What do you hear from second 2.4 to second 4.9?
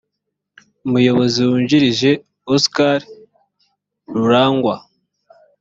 oscar rurangwa